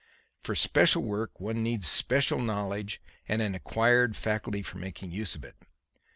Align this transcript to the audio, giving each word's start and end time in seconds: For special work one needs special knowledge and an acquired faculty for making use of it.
For 0.41 0.55
special 0.55 1.03
work 1.03 1.39
one 1.39 1.61
needs 1.61 1.87
special 1.87 2.39
knowledge 2.39 2.99
and 3.27 3.39
an 3.39 3.53
acquired 3.53 4.15
faculty 4.15 4.63
for 4.63 4.79
making 4.79 5.11
use 5.11 5.35
of 5.35 5.43
it. 5.43 5.53